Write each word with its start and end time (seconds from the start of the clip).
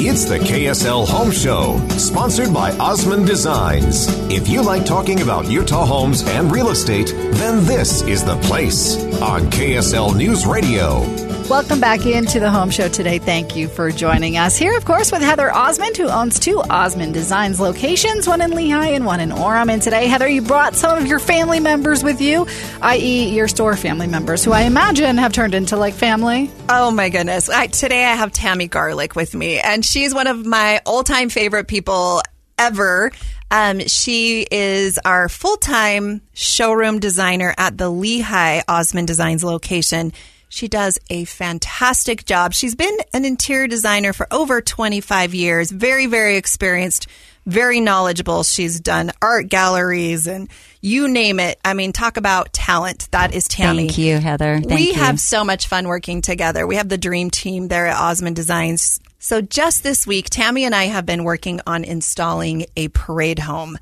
It's 0.00 0.26
the 0.26 0.38
KSL 0.38 1.08
Home 1.08 1.32
Show, 1.32 1.76
sponsored 1.98 2.54
by 2.54 2.70
Osmond 2.78 3.26
Designs. 3.26 4.06
If 4.30 4.48
you 4.48 4.62
like 4.62 4.86
talking 4.86 5.22
about 5.22 5.50
Utah 5.50 5.84
homes 5.84 6.22
and 6.22 6.52
real 6.52 6.70
estate, 6.70 7.08
then 7.32 7.64
this 7.64 8.02
is 8.02 8.22
the 8.22 8.36
place 8.36 8.96
on 9.20 9.50
KSL 9.50 10.16
News 10.16 10.46
Radio. 10.46 11.00
Welcome 11.48 11.80
back 11.80 12.04
into 12.04 12.40
the 12.40 12.50
home 12.50 12.68
show 12.68 12.90
today. 12.90 13.18
Thank 13.18 13.56
you 13.56 13.68
for 13.68 13.90
joining 13.90 14.36
us 14.36 14.58
here, 14.58 14.76
of 14.76 14.84
course, 14.84 15.10
with 15.10 15.22
Heather 15.22 15.50
Osmond, 15.50 15.96
who 15.96 16.06
owns 16.06 16.38
two 16.38 16.60
Osmond 16.60 17.14
Designs 17.14 17.58
locations, 17.58 18.28
one 18.28 18.42
in 18.42 18.50
Lehi 18.50 18.94
and 18.94 19.06
one 19.06 19.18
in 19.18 19.30
Orem. 19.30 19.70
And 19.70 19.80
today, 19.80 20.08
Heather, 20.08 20.28
you 20.28 20.42
brought 20.42 20.74
some 20.74 20.98
of 20.98 21.06
your 21.06 21.18
family 21.18 21.58
members 21.58 22.04
with 22.04 22.20
you, 22.20 22.46
i.e., 22.82 23.34
your 23.34 23.48
store 23.48 23.76
family 23.76 24.06
members, 24.06 24.44
who 24.44 24.52
I 24.52 24.64
imagine 24.64 25.16
have 25.16 25.32
turned 25.32 25.54
into 25.54 25.78
like 25.78 25.94
family. 25.94 26.50
Oh 26.68 26.90
my 26.90 27.08
goodness! 27.08 27.48
I, 27.48 27.68
today 27.68 28.04
I 28.04 28.14
have 28.14 28.30
Tammy 28.30 28.68
Garlick 28.68 29.16
with 29.16 29.34
me, 29.34 29.58
and 29.58 29.82
she's 29.82 30.12
one 30.12 30.26
of 30.26 30.44
my 30.44 30.82
all-time 30.84 31.30
favorite 31.30 31.66
people 31.66 32.20
ever. 32.58 33.10
Um, 33.50 33.80
she 33.80 34.46
is 34.50 34.98
our 35.02 35.30
full-time 35.30 36.20
showroom 36.34 36.98
designer 36.98 37.54
at 37.56 37.78
the 37.78 37.90
Lehi 37.90 38.62
Osmond 38.68 39.06
Designs 39.06 39.42
location. 39.42 40.12
She 40.48 40.68
does 40.68 40.98
a 41.10 41.24
fantastic 41.24 42.24
job. 42.24 42.54
She's 42.54 42.74
been 42.74 42.96
an 43.12 43.24
interior 43.24 43.68
designer 43.68 44.12
for 44.12 44.26
over 44.30 44.60
25 44.60 45.34
years, 45.34 45.70
very, 45.70 46.06
very 46.06 46.36
experienced, 46.36 47.06
very 47.46 47.80
knowledgeable. 47.80 48.42
She's 48.42 48.80
done 48.80 49.10
art 49.20 49.48
galleries 49.48 50.26
and 50.26 50.48
you 50.80 51.08
name 51.08 51.40
it. 51.40 51.58
I 51.64 51.74
mean, 51.74 51.92
talk 51.92 52.16
about 52.16 52.52
talent. 52.52 53.08
That 53.10 53.34
is 53.34 53.48
Tammy. 53.48 53.86
Thank 53.86 53.98
you, 53.98 54.18
Heather. 54.18 54.60
Thank 54.60 54.70
we 54.70 54.88
you. 54.88 54.94
have 54.94 55.20
so 55.20 55.44
much 55.44 55.66
fun 55.66 55.88
working 55.88 56.22
together. 56.22 56.66
We 56.66 56.76
have 56.76 56.88
the 56.88 56.98
dream 56.98 57.30
team 57.30 57.68
there 57.68 57.86
at 57.86 57.96
Osmond 57.96 58.36
Designs. 58.36 59.00
So 59.18 59.40
just 59.40 59.82
this 59.82 60.06
week, 60.06 60.30
Tammy 60.30 60.64
and 60.64 60.74
I 60.74 60.84
have 60.84 61.04
been 61.04 61.24
working 61.24 61.60
on 61.66 61.84
installing 61.84 62.66
a 62.76 62.88
parade 62.88 63.40
home 63.40 63.78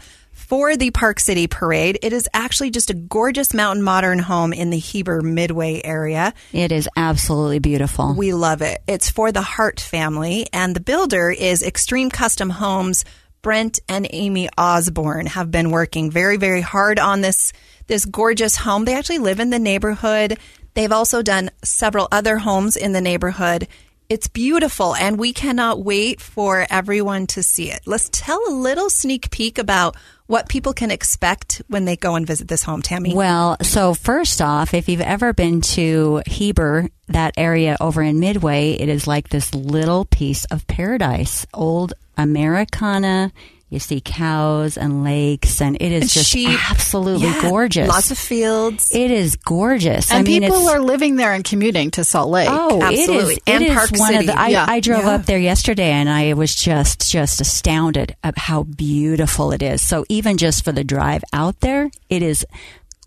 for 0.47 0.77
the 0.77 0.93
Park 0.93 1.19
City 1.19 1.47
Parade. 1.49 1.99
It 2.03 2.13
is 2.13 2.29
actually 2.33 2.71
just 2.71 2.91
a 2.91 2.95
gorgeous 2.95 3.53
mountain 3.53 3.83
modern 3.83 4.21
home 4.21 4.53
in 4.53 4.71
the 4.71 4.79
Heber 4.79 5.21
Midway 5.21 5.81
area. 5.85 6.33
It 6.53 6.71
is 6.71 6.89
absolutely 6.97 7.59
beautiful. 7.59 8.15
We 8.15 8.33
love 8.33 8.63
it. 8.63 8.81
It's 8.87 9.11
for 9.11 9.33
the 9.33 9.43
Hart 9.43 9.81
family, 9.81 10.47
and 10.53 10.75
the 10.75 10.81
builder 10.81 11.31
is 11.31 11.63
Extreme 11.63 12.11
Custom 12.11 12.51
Homes. 12.51 13.05
Brent 13.43 13.81
and 13.89 14.07
Amy 14.11 14.49
Osborne 14.57 15.27
have 15.27 15.51
been 15.51 15.71
working 15.71 16.11
very, 16.11 16.37
very 16.37 16.61
hard 16.61 16.99
on 16.99 17.21
this 17.21 17.53
this 17.87 18.05
gorgeous 18.05 18.57
home. 18.57 18.85
They 18.85 18.95
actually 18.95 19.19
live 19.19 19.39
in 19.39 19.51
the 19.51 19.59
neighborhood. 19.59 20.39
They've 20.75 20.93
also 20.93 21.23
done 21.23 21.51
several 21.65 22.09
other 22.11 22.39
homes 22.39 22.77
in 22.77 22.93
the 22.93 23.01
neighborhood. 23.01 23.69
It's 24.09 24.29
beautiful, 24.29 24.95
and 24.95 25.19
we 25.19 25.33
cannot 25.33 25.83
wait 25.83 26.21
for 26.21 26.67
everyone 26.71 27.27
to 27.29 27.43
see 27.43 27.73
it. 27.73 27.81
Let's 27.87 28.09
tell 28.13 28.41
a 28.49 28.53
little 28.53 28.89
sneak 28.89 29.31
peek 29.31 29.59
about 29.59 29.97
what 30.27 30.49
people 30.49 30.73
can 30.73 30.91
expect 30.91 31.63
when 31.69 31.85
they 31.85 31.97
go 31.97 32.15
and 32.15 32.27
visit 32.27 32.49
this 32.49 32.63
home, 32.63 32.83
Tammy. 32.83 33.15
Well, 33.15 33.57
so 33.63 33.95
first 33.95 34.43
off, 34.43 34.75
if 34.75 34.89
you've 34.89 35.01
ever 35.01 35.33
been 35.33 35.61
to 35.63 36.23
Heber, 36.27 36.89
that 37.09 37.35
area 37.37 37.77
over 37.81 38.03
in 38.03 38.19
Midway, 38.21 38.73
it 38.73 38.89
is 38.89 39.07
like 39.07 39.29
this 39.29 39.55
little 39.55 40.05
piece 40.05 40.45
of 40.47 40.67
paradise. 40.67 41.47
Old 41.55 41.95
Americana. 42.17 43.33
You 43.69 43.81
see 43.81 44.01
cows 44.01 44.77
and 44.79 45.03
lakes, 45.03 45.61
and 45.61 45.77
it 45.81 45.91
is 45.91 46.03
And 46.03 46.11
just 46.11 46.31
sheep. 46.31 46.71
absolutely 46.71 47.27
Yeah, 47.27 47.43
gorgeous. 47.51 47.89
Lots 47.89 48.13
of 48.13 48.19
fields. 48.19 48.95
It 48.95 49.11
is 49.11 49.35
gorgeous. 49.35 50.09
And 50.13 50.21
I 50.21 50.23
mean, 50.23 50.43
people 50.43 50.69
are 50.69 50.79
living 50.79 51.17
there 51.17 51.33
and 51.33 51.43
commuting 51.43 51.91
to 51.93 52.05
Salt 52.05 52.31
Lake. 52.31 52.49
Oh, 52.49 52.81
Absolutely. 52.81 53.35
it 53.35 53.39
is. 53.39 53.39
And 53.49 53.65
it 53.65 53.71
is 53.71 53.75
Park 53.77 53.91
one 53.97 54.13
City. 54.13 54.19
of 54.21 54.27
the. 54.27 54.39
I, 54.41 54.49
Yeah. 54.49 54.67
I 54.69 54.79
drove 54.79 55.03
Yeah. 55.03 55.11
up 55.11 55.27
there 55.27 55.39
yesterday, 55.41 55.91
and 55.91 56.09
I 56.09 56.35
was 56.35 56.55
just 56.55 57.11
just 57.11 57.41
astounded 57.41 58.15
at 58.23 58.39
how 58.39 58.63
beautiful 58.63 59.51
it 59.51 59.63
is. 59.63 59.83
So 59.83 60.05
even 60.09 60.37
just 60.37 60.65
for 60.65 60.71
the 60.71 60.85
drive 60.85 61.25
out 61.33 61.59
there, 61.61 61.91
it 62.09 62.23
is 62.23 62.47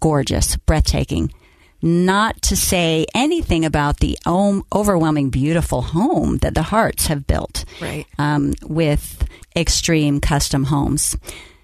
gorgeous, 0.01 0.57
breathtaking. 0.57 1.31
Not 1.81 2.41
to 2.43 2.57
say 2.57 3.05
anything 3.15 3.63
about 3.63 4.01
the 4.01 4.17
overwhelming, 4.27 5.29
beautiful 5.29 5.81
home 5.81 6.37
that 6.39 6.53
the 6.53 6.63
Harts 6.63 7.07
have 7.07 7.25
built, 7.25 7.63
Right. 7.81 8.05
Um, 8.17 8.55
with 8.63 9.23
extreme 9.59 10.21
custom 10.21 10.65
homes. 10.65 11.17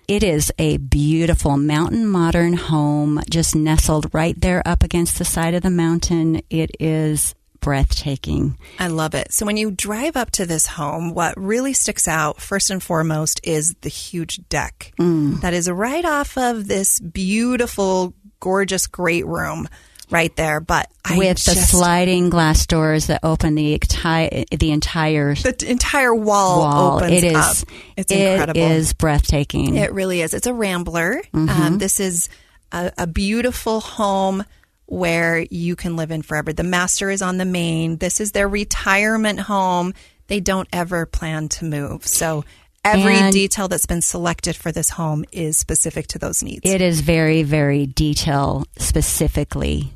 It 0.07 0.21
is 0.21 0.51
a 0.59 0.77
beautiful 0.77 1.57
mountain 1.57 2.05
modern 2.05 2.53
home, 2.53 3.21
just 3.29 3.55
nestled 3.55 4.13
right 4.13 4.39
there 4.39 4.61
up 4.65 4.83
against 4.83 5.17
the 5.17 5.25
side 5.25 5.55
of 5.55 5.63
the 5.63 5.71
mountain. 5.71 6.41
It 6.49 6.71
is 6.79 7.33
breathtaking. 7.59 8.55
I 8.77 8.87
love 8.89 9.15
it. 9.15 9.33
So 9.33 9.45
when 9.47 9.57
you 9.57 9.71
drive 9.71 10.15
up 10.15 10.29
to 10.31 10.45
this 10.45 10.67
home, 10.67 11.15
what 11.15 11.33
really 11.35 11.73
sticks 11.73 12.07
out 12.07 12.39
first 12.39 12.69
and 12.69 12.83
foremost 12.83 13.41
is 13.43 13.73
the 13.81 13.89
huge 13.89 14.47
deck 14.49 14.93
mm. 14.99 15.41
that 15.41 15.55
is 15.55 15.67
right 15.67 16.05
off 16.05 16.37
of 16.37 16.67
this 16.67 16.99
beautiful, 16.99 18.13
gorgeous, 18.39 18.85
great 18.85 19.25
room 19.25 19.67
right 20.09 20.35
there. 20.35 20.59
But 20.59 20.89
I 21.03 21.17
with 21.17 21.43
the 21.43 21.53
just- 21.55 21.71
sliding 21.71 22.29
glass 22.29 22.65
doors 22.67 23.07
that 23.07 23.21
open 23.23 23.55
the 23.55 23.73
entire 23.73 24.45
the 24.51 24.71
entire 24.71 25.35
the 25.35 25.65
entire 25.67 26.13
wall, 26.15 26.59
wall. 26.59 26.97
opens 26.97 27.11
It 27.11 27.23
is 27.23 27.35
up. 27.35 27.57
It's 27.97 28.11
it 28.11 28.19
incredible. 28.19 28.61
is 28.61 28.93
breathtaking. 28.93 29.75
It 29.75 29.93
really 29.93 30.21
is. 30.21 30.33
It's 30.33 30.47
a 30.47 30.53
rambler. 30.53 31.21
Mm-hmm. 31.33 31.49
Um, 31.61 31.77
this 31.77 31.99
is 31.99 32.29
a, 32.71 32.91
a 32.97 33.07
beautiful 33.07 33.79
home 33.81 34.43
where 34.87 35.39
you 35.49 35.75
can 35.75 35.95
live 35.95 36.11
in 36.11 36.21
forever. 36.21 36.53
The 36.53 36.63
master 36.63 37.09
is 37.09 37.21
on 37.21 37.37
the 37.37 37.45
main. 37.45 37.97
This 37.97 38.21
is 38.21 38.31
their 38.33 38.47
retirement 38.47 39.39
home. 39.39 39.93
They 40.27 40.39
don't 40.39 40.67
ever 40.73 41.05
plan 41.05 41.49
to 41.49 41.65
move. 41.65 42.05
So 42.05 42.45
every 42.85 43.15
And- 43.15 43.33
detail 43.33 43.67
that's 43.67 43.85
been 43.85 44.01
selected 44.01 44.55
for 44.55 44.71
this 44.71 44.91
home 44.91 45.25
is 45.31 45.57
specific 45.57 46.07
to 46.07 46.19
those 46.19 46.43
needs. 46.43 46.61
It 46.63 46.81
is 46.81 47.01
very, 47.01 47.43
very 47.43 47.85
detail 47.85 48.65
specifically 48.77 49.91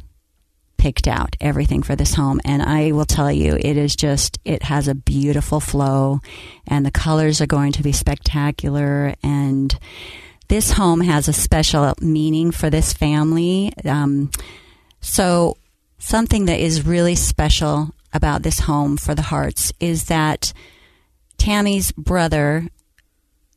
picked 0.78 1.08
out 1.08 1.36
everything 1.42 1.84
for 1.84 1.96
this 1.96 2.14
home. 2.16 2.40
And 2.46 2.64
I 2.64 2.94
will 2.94 3.06
tell 3.06 3.32
you, 3.32 3.58
it 3.60 3.78
is 3.78 3.96
just, 3.96 4.40
it 4.46 4.64
has 4.64 4.88
a 4.88 4.96
beautiful 4.96 5.60
flow 5.60 6.22
and 6.68 6.86
the 6.86 6.92
colors 6.92 7.42
are 7.42 7.46
going 7.48 7.74
to 7.74 7.84
be 7.84 7.92
spectacular. 7.92 9.14
And 9.22 9.78
this 10.48 10.72
home 10.72 11.02
has 11.02 11.28
a 11.28 11.34
special 11.34 11.94
meaning 12.02 12.52
for 12.52 12.70
this 12.70 12.94
family. 12.94 13.74
Um, 13.86 14.32
so 15.02 15.58
something 16.00 16.46
that 16.46 16.60
is 16.60 16.86
really 16.86 17.16
special 17.16 17.94
about 18.14 18.42
this 18.44 18.60
home 18.62 18.98
for 18.98 19.14
the 19.14 19.22
Harts 19.22 19.72
is 19.80 20.06
that 20.06 20.54
Tammy's 21.38 21.92
brother 21.92 22.70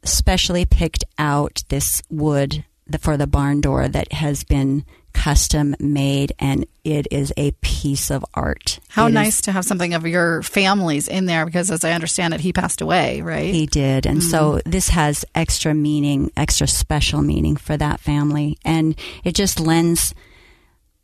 specially 0.04 0.64
picked 0.64 1.04
out 1.18 1.62
this 1.68 2.02
wood 2.10 2.64
for 3.00 3.16
the 3.16 3.26
barn 3.26 3.60
door 3.60 3.88
that 3.88 4.12
has 4.12 4.44
been 4.44 4.84
custom 5.12 5.76
made 5.78 6.32
and 6.38 6.66
it 6.84 7.06
is 7.10 7.32
a 7.36 7.50
piece 7.60 8.10
of 8.10 8.24
art. 8.34 8.80
How 8.88 9.04
It 9.06 9.10
is- 9.10 9.14
nice 9.14 9.40
to 9.42 9.52
have 9.52 9.64
something 9.64 9.92
of 9.94 10.06
your 10.06 10.42
family's 10.42 11.06
in 11.06 11.26
there 11.26 11.44
because, 11.44 11.70
as 11.70 11.84
I 11.84 11.92
understand 11.92 12.34
it, 12.34 12.40
he 12.40 12.52
passed 12.52 12.80
away, 12.80 13.20
right? 13.20 13.52
He 13.54 13.66
did. 13.66 14.06
And 14.06 14.22
so 14.22 14.54
Mm-hmm. 14.54 14.70
this 14.70 14.88
has 14.88 15.24
extra 15.34 15.74
meaning, 15.74 16.30
extra 16.36 16.66
special 16.66 17.20
meaning 17.22 17.56
for 17.56 17.76
that 17.76 18.00
family. 18.00 18.58
And 18.64 18.96
it 19.22 19.34
just 19.34 19.60
lends 19.60 20.14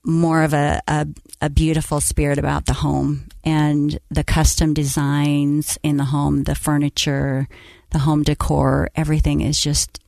more 0.08 0.42
of 0.42 0.54
a, 0.54 0.80
a, 0.88 1.06
a 1.42 1.50
beautiful 1.50 2.00
spirit 2.00 2.38
about 2.38 2.64
the 2.64 2.72
home 2.72 3.28
and 3.44 3.98
the 4.10 4.24
custom 4.24 4.72
designs 4.72 5.78
in 5.82 5.98
the 5.98 6.04
home, 6.04 6.44
the 6.44 6.54
furniture, 6.54 7.46
the 7.90 7.98
home 7.98 8.22
decor, 8.22 8.88
everything 8.96 9.42
is 9.42 9.60
just 9.60 10.00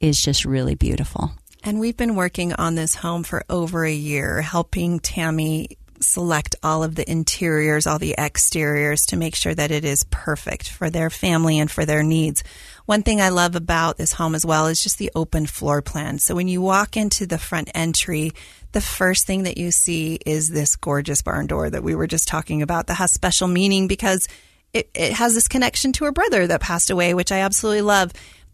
is 0.00 0.20
just 0.20 0.44
really 0.44 0.74
beautiful. 0.74 1.30
And 1.62 1.78
we've 1.78 1.96
been 1.96 2.16
working 2.16 2.54
on 2.54 2.74
this 2.74 2.94
home 2.94 3.22
for 3.22 3.44
over 3.50 3.84
a 3.84 3.92
year, 3.92 4.40
helping 4.40 4.98
Tammy 4.98 5.76
select 6.00 6.56
all 6.62 6.82
of 6.82 6.94
the 6.94 7.10
interiors, 7.10 7.86
all 7.86 7.98
the 7.98 8.14
exteriors 8.18 9.02
to 9.06 9.16
make 9.16 9.34
sure 9.34 9.54
that 9.54 9.70
it 9.70 9.84
is 9.84 10.04
perfect 10.10 10.68
for 10.68 10.90
their 10.90 11.10
family 11.10 11.58
and 11.58 11.70
for 11.70 11.84
their 11.84 12.02
needs. 12.02 12.42
One 12.86 13.02
thing 13.02 13.20
I 13.20 13.28
love 13.28 13.54
about 13.54 13.98
this 13.98 14.12
home 14.12 14.34
as 14.34 14.44
well 14.44 14.66
is 14.66 14.82
just 14.82 14.98
the 14.98 15.12
open 15.14 15.46
floor 15.46 15.82
plan. 15.82 16.18
So 16.18 16.34
when 16.34 16.48
you 16.48 16.60
walk 16.60 16.96
into 16.96 17.26
the 17.26 17.38
front 17.38 17.70
entry, 17.74 18.32
the 18.72 18.80
first 18.80 19.26
thing 19.26 19.44
that 19.44 19.58
you 19.58 19.70
see 19.70 20.18
is 20.26 20.48
this 20.48 20.76
gorgeous 20.76 21.22
barn 21.22 21.46
door 21.46 21.70
that 21.70 21.82
we 21.82 21.94
were 21.94 22.06
just 22.06 22.28
talking 22.28 22.62
about 22.62 22.86
that 22.86 22.94
has 22.94 23.12
special 23.12 23.48
meaning 23.48 23.86
because 23.86 24.28
it, 24.72 24.90
it 24.94 25.12
has 25.12 25.34
this 25.34 25.48
connection 25.48 25.92
to 25.92 26.04
her 26.04 26.12
brother 26.12 26.46
that 26.46 26.60
passed 26.60 26.90
away, 26.90 27.14
which 27.14 27.32
I 27.32 27.40
absolutely 27.40 27.82
love. 27.82 28.12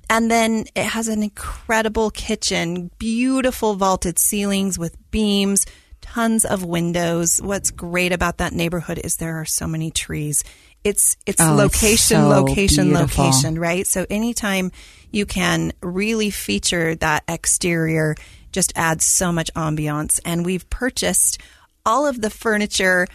And 0.09 0.31
then 0.31 0.67
it 0.75 0.85
has 0.85 1.09
an 1.09 1.23
incredible 1.23 2.11
kitchen, 2.11 2.91
beautiful 2.99 3.75
vaulted 3.75 4.19
ceilings 4.19 4.79
with 4.79 4.97
beams, 5.11 5.67
tons 6.01 6.45
of 6.45 6.65
windows. 6.65 7.41
What's 7.43 7.71
great 7.71 8.13
about 8.13 8.39
that 8.39 8.53
neighborhood 8.53 9.01
is 9.03 9.17
there 9.17 9.37
are 9.41 9.45
so 9.45 9.67
many 9.67 9.91
trees. 9.91 10.45
It's 10.85 11.17
it's 11.27 11.41
Oh, 11.41 11.53
it's 11.55 11.59
location, 11.83 12.17
so 12.23 12.29
location, 12.29 12.85
beautiful. 12.91 13.25
location, 13.25 13.59
right? 13.59 13.87
So 13.87 14.07
anytime 14.09 14.71
you 15.11 15.27
can 15.27 15.73
really 15.83 16.31
feature 16.31 16.95
that 16.97 17.25
exterior 17.29 18.15
just 18.53 18.73
adds 18.77 19.05
so 19.05 19.33
much 19.33 19.51
ambiance. 19.55 20.21
And 20.25 20.45
we've 20.47 20.69
purchased 20.71 21.39
all 21.85 22.07
of 22.07 22.21
the 22.21 22.31
furniture, 22.31 23.07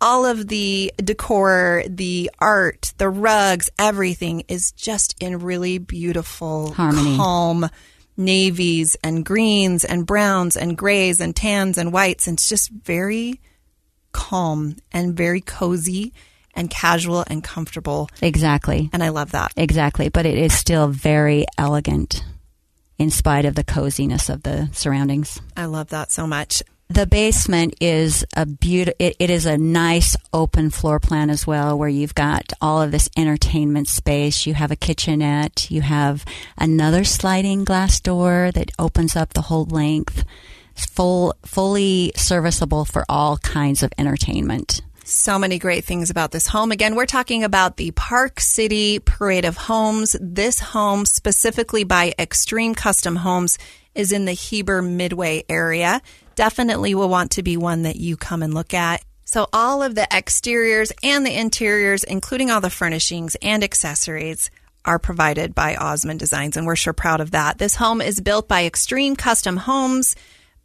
all 0.00 0.24
of 0.26 0.48
the 0.48 0.92
decor, 1.02 1.84
the 1.88 2.30
art, 2.38 2.92
the 2.98 3.08
rugs, 3.08 3.70
everything 3.78 4.42
is 4.48 4.72
just 4.72 5.14
in 5.20 5.38
really 5.40 5.78
beautiful, 5.78 6.72
Harmony. 6.72 7.16
calm 7.16 7.68
navies 8.20 8.96
and 9.02 9.24
greens 9.24 9.84
and 9.84 10.06
browns 10.06 10.56
and 10.56 10.76
grays 10.78 11.20
and 11.20 11.34
tans 11.34 11.78
and 11.78 11.92
whites. 11.92 12.26
And 12.28 12.36
it's 12.36 12.48
just 12.48 12.70
very 12.70 13.40
calm 14.12 14.76
and 14.92 15.16
very 15.16 15.40
cozy 15.40 16.12
and 16.54 16.70
casual 16.70 17.24
and 17.26 17.42
comfortable. 17.42 18.08
Exactly. 18.22 18.90
And 18.92 19.02
I 19.02 19.08
love 19.08 19.32
that. 19.32 19.52
Exactly. 19.56 20.08
But 20.08 20.26
it 20.26 20.36
is 20.36 20.52
still 20.52 20.88
very 20.88 21.46
elegant 21.58 22.24
in 22.98 23.10
spite 23.10 23.46
of 23.46 23.54
the 23.54 23.64
coziness 23.64 24.28
of 24.28 24.42
the 24.42 24.68
surroundings. 24.72 25.40
I 25.56 25.64
love 25.64 25.88
that 25.88 26.12
so 26.12 26.26
much. 26.26 26.62
The 26.90 27.06
basement 27.06 27.76
is 27.80 28.26
a 28.36 28.44
beautiful, 28.44 28.96
it, 28.98 29.14
it 29.20 29.30
is 29.30 29.46
a 29.46 29.56
nice 29.56 30.16
open 30.32 30.70
floor 30.70 30.98
plan 30.98 31.30
as 31.30 31.46
well, 31.46 31.78
where 31.78 31.88
you've 31.88 32.16
got 32.16 32.52
all 32.60 32.82
of 32.82 32.90
this 32.90 33.08
entertainment 33.16 33.86
space. 33.86 34.44
You 34.44 34.54
have 34.54 34.72
a 34.72 34.76
kitchenette. 34.76 35.70
You 35.70 35.82
have 35.82 36.24
another 36.58 37.04
sliding 37.04 37.62
glass 37.62 38.00
door 38.00 38.50
that 38.54 38.72
opens 38.76 39.14
up 39.14 39.34
the 39.34 39.42
whole 39.42 39.66
length. 39.66 40.24
It's 40.72 40.84
full, 40.84 41.36
fully 41.44 42.10
serviceable 42.16 42.84
for 42.84 43.04
all 43.08 43.38
kinds 43.38 43.84
of 43.84 43.92
entertainment. 43.96 44.82
So 45.04 45.38
many 45.38 45.60
great 45.60 45.84
things 45.84 46.10
about 46.10 46.32
this 46.32 46.48
home. 46.48 46.72
Again, 46.72 46.96
we're 46.96 47.06
talking 47.06 47.44
about 47.44 47.76
the 47.76 47.92
Park 47.92 48.40
City 48.40 48.98
Parade 48.98 49.44
of 49.44 49.56
Homes. 49.56 50.16
This 50.20 50.58
home, 50.58 51.06
specifically 51.06 51.84
by 51.84 52.14
Extreme 52.18 52.74
Custom 52.74 53.14
Homes, 53.14 53.58
is 53.94 54.10
in 54.10 54.24
the 54.24 54.32
Heber 54.32 54.82
Midway 54.82 55.44
area. 55.48 56.02
Definitely 56.40 56.94
will 56.94 57.10
want 57.10 57.32
to 57.32 57.42
be 57.42 57.58
one 57.58 57.82
that 57.82 57.96
you 57.96 58.16
come 58.16 58.42
and 58.42 58.54
look 58.54 58.72
at. 58.72 59.04
So, 59.26 59.46
all 59.52 59.82
of 59.82 59.94
the 59.94 60.10
exteriors 60.10 60.90
and 61.02 61.26
the 61.26 61.38
interiors, 61.38 62.02
including 62.02 62.50
all 62.50 62.62
the 62.62 62.70
furnishings 62.70 63.36
and 63.42 63.62
accessories, 63.62 64.50
are 64.86 64.98
provided 64.98 65.54
by 65.54 65.76
Osmond 65.76 66.18
Designs, 66.18 66.56
and 66.56 66.66
we're 66.66 66.76
sure 66.76 66.94
proud 66.94 67.20
of 67.20 67.32
that. 67.32 67.58
This 67.58 67.74
home 67.74 68.00
is 68.00 68.22
built 68.22 68.48
by 68.48 68.64
Extreme 68.64 69.16
Custom 69.16 69.58
Homes. 69.58 70.16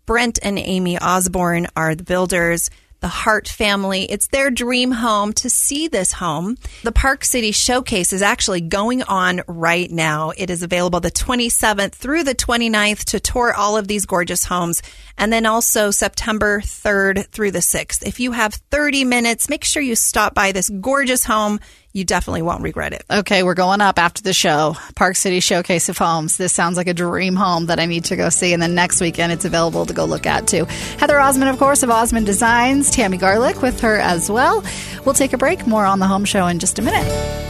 Brent 0.05 0.39
and 0.41 0.57
Amy 0.57 0.97
Osborne 0.97 1.67
are 1.75 1.93
the 1.93 2.05
builders. 2.05 2.69
The 3.01 3.07
Hart 3.07 3.47
family. 3.47 4.03
It's 4.05 4.27
their 4.27 4.49
dream 4.49 4.91
home 4.91 5.33
to 5.33 5.49
see 5.49 5.87
this 5.87 6.13
home. 6.13 6.57
The 6.83 6.91
Park 6.91 7.23
City 7.23 7.51
Showcase 7.51 8.13
is 8.13 8.21
actually 8.21 8.61
going 8.61 9.03
on 9.03 9.41
right 9.47 9.91
now. 9.91 10.31
It 10.37 10.49
is 10.49 10.63
available 10.63 10.99
the 10.99 11.11
27th 11.11 11.93
through 11.93 12.23
the 12.23 12.35
29th 12.35 13.03
to 13.05 13.19
tour 13.19 13.53
all 13.53 13.77
of 13.77 13.87
these 13.87 14.05
gorgeous 14.05 14.45
homes. 14.45 14.81
And 15.17 15.31
then 15.31 15.45
also 15.45 15.91
September 15.91 16.61
3rd 16.61 17.27
through 17.27 17.51
the 17.51 17.59
6th. 17.59 18.05
If 18.05 18.19
you 18.19 18.31
have 18.31 18.55
30 18.71 19.05
minutes, 19.05 19.49
make 19.49 19.63
sure 19.63 19.81
you 19.81 19.95
stop 19.95 20.33
by 20.33 20.51
this 20.51 20.69
gorgeous 20.69 21.25
home. 21.25 21.59
You 21.95 22.03
definitely 22.03 22.41
won't 22.41 22.61
regret 22.61 22.91
it. 22.91 23.05
Okay, 23.09 23.41
we're 23.41 23.53
going 23.53 23.79
up 23.79 23.97
after 23.97 24.21
the 24.21 24.33
show. 24.33 24.75
Park 24.97 25.15
City 25.15 25.39
Showcase 25.39 25.87
of 25.87 25.97
Homes. 25.97 26.35
This 26.35 26.51
sounds 26.51 26.75
like 26.75 26.87
a 26.87 26.93
dream 26.93 27.37
home 27.37 27.67
that 27.67 27.79
I 27.79 27.85
need 27.85 28.03
to 28.05 28.17
go 28.17 28.27
see. 28.27 28.51
And 28.51 28.61
then 28.61 28.75
next 28.75 28.99
weekend, 28.99 29.31
it's 29.31 29.45
available 29.45 29.85
to 29.85 29.93
go 29.93 30.03
look 30.03 30.25
at 30.25 30.45
too. 30.45 30.65
Heather 30.99 31.17
Osmond, 31.17 31.49
of 31.49 31.57
course, 31.57 31.83
of 31.83 31.89
Osmond 31.89 32.25
Designs. 32.25 32.91
Tammy 32.91 33.17
Garlick 33.17 33.61
with 33.61 33.79
her 33.79 33.95
as 33.95 34.29
well. 34.29 34.61
We'll 35.05 35.15
take 35.15 35.31
a 35.31 35.37
break. 35.37 35.65
More 35.67 35.85
on 35.85 35.99
the 35.99 36.07
home 36.07 36.25
show 36.25 36.47
in 36.47 36.59
just 36.59 36.79
a 36.79 36.81
minute. 36.81 37.44